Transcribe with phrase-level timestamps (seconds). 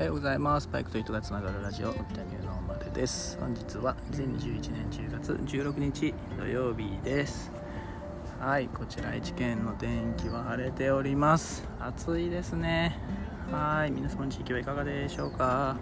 [0.00, 0.66] おはようございます。
[0.72, 3.36] バイクと人がつながるラジオ、のび太ニューノーマルです。
[3.38, 7.52] 本日は2021年10月16日土曜日です。
[8.40, 11.68] はい、こちら愛知県の天気は晴れております。
[11.78, 12.98] 暑いですね。
[13.52, 15.76] はい、皆様の地域はいかがでしょうか。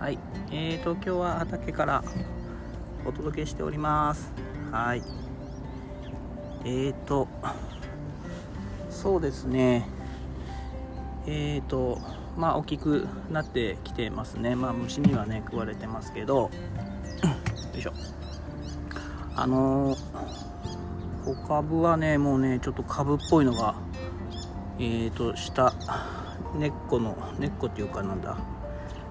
[0.00, 0.18] はい、
[0.50, 2.02] えーと、今日は畑から
[3.04, 4.32] お届けしております。
[4.72, 5.02] はい。
[6.64, 7.28] えーと、
[8.88, 9.94] そうですね。
[11.26, 11.98] えーと、
[12.36, 14.54] まあ大きくなってきてますね。
[14.54, 16.50] まあ虫にはね、食われてますけど、
[17.22, 17.92] よいしょ。
[19.34, 19.98] あのー、
[21.24, 23.74] 小株はね、もうね、ちょっと株っぽいのが、
[24.78, 25.74] えーと、下、
[26.58, 28.38] 根っこの、根っこっていうかなんだ、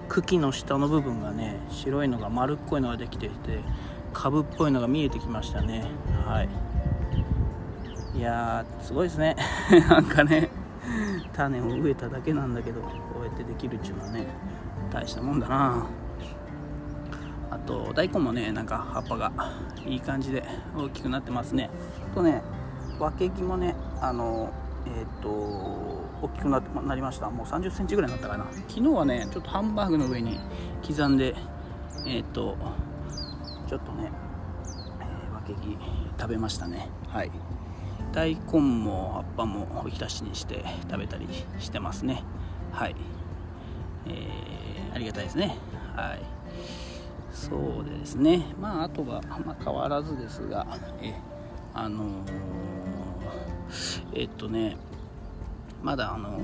[0.08, 3.60] 茎の下の部分がね、白いのが丸っこいのができていて、
[4.12, 5.84] 株っぽいのが見えてきましたね。
[6.24, 6.48] はい。
[8.18, 9.36] いやー、すごいですね。
[9.88, 10.48] なんかね、
[11.32, 12.88] 種を植えただけなんだけどこ
[13.22, 14.26] うやってできるっていうのはね
[14.90, 15.86] 大したもんだな。
[17.50, 19.32] あと大根もねなんか葉っぱが
[19.84, 20.44] いい感じで
[20.76, 21.70] 大きくなってますね。
[22.14, 22.42] とね
[22.98, 24.50] 分け木もねあの
[24.86, 25.28] えっ、ー、と
[26.22, 27.30] 大きくななりました。
[27.30, 28.46] もう3 0センチぐらいになったかな。
[28.68, 30.38] 昨日はねちょっとハンバーグの上に
[30.86, 31.34] 刻んで
[32.06, 32.56] えっ、ー、と
[33.66, 34.10] ちょっとね、
[35.00, 35.78] えー、分け木
[36.18, 36.88] 食べましたね。
[37.08, 37.30] はい。
[38.16, 41.28] 大根も葉っぱもおひたしにして食べたり
[41.58, 42.22] してますね。
[42.72, 42.96] はい、
[44.06, 45.58] えー、ありがたいですね。
[45.94, 46.22] はい。
[47.30, 48.46] そうですね。
[48.58, 50.66] まああとは、まあ、変わらずですが
[51.02, 51.14] え
[51.74, 52.08] あのー、
[54.14, 54.78] えっとね
[55.82, 56.40] まだあの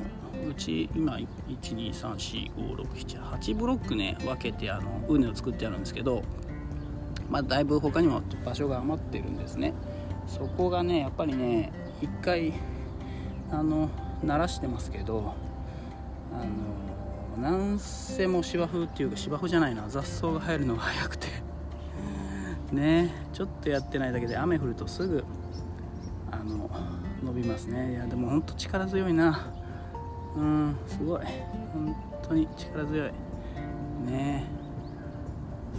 [0.47, 1.17] うち今
[1.49, 6.23] 12345678ブロックね分けてあの畝を作ってあるんですけど
[7.31, 9.73] まあだいぶ他にも場所が余ってるんですね。
[10.27, 12.53] そこがねやっぱりね一回
[13.51, 13.89] あの
[14.25, 15.35] 鳴らしてますけど
[16.33, 21.29] あのなんせも芝生っていうか芝生じゃないな雑草が生えるのが早くて。
[22.73, 25.25] ねちょっとやってないだけで雨降るとすぐ
[26.31, 26.71] あの
[27.23, 27.93] 伸びますね。
[27.93, 29.47] いやでもほんと力強いな。
[30.35, 31.21] うんすごい。
[31.73, 33.13] 本当に力強い。
[34.07, 34.47] ね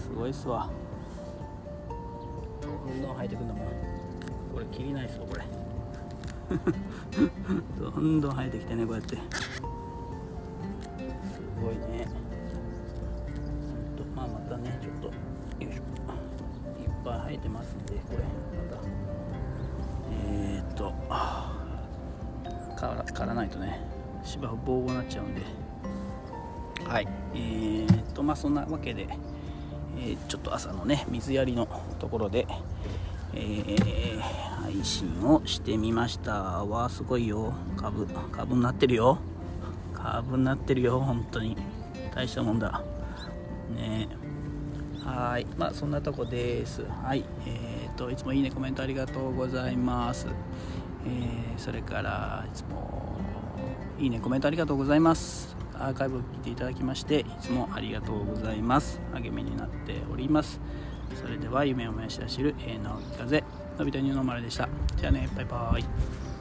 [0.01, 0.69] すごいっすわ。
[2.62, 3.82] どんどん生えてくんだもん
[4.53, 5.44] これ切りないですよこれ。
[7.80, 9.16] どんどん生えてきてねこうやって。
[9.16, 9.22] す
[11.62, 12.08] ごいね。
[14.16, 15.81] まあまたねちょっとよいしょ。
[16.81, 18.19] いっぱい生えてますんでこれ。
[18.19, 18.84] また。
[20.12, 20.94] えー、っと
[22.75, 23.81] から刈らないとね
[24.24, 25.41] 芝生ボーボーになっちゃうんで。
[26.88, 27.08] はい。
[27.34, 29.08] えー、っとまあそんなわけで、
[29.97, 32.46] えー、ちょっと朝のね水やりのところで
[33.35, 36.33] えー、配信をしてみました。
[36.66, 37.53] わすごいよ。
[37.77, 39.17] 株株になってるよ。
[39.94, 41.57] 株になってるよ本当に。
[42.13, 42.83] 大したもんだ。
[43.75, 44.07] ね。
[45.03, 45.47] はい。
[45.57, 46.83] まあそんなとこです。
[47.03, 47.25] はい。
[47.45, 50.27] えーといつもいいねコメントありがとうございます。
[51.05, 53.19] えー、それからいつも
[53.99, 55.55] いいねコメントありがとうございます。
[55.75, 58.99] アーカイブを聞いていただきましていつもありがとうございます。
[59.13, 60.59] 励みになっております。
[61.16, 63.44] それでは夢を燃やし出しる、えー、直木風
[63.78, 64.68] のび太ニューノーマルでした。
[64.97, 66.32] じゃあねバイバーイ。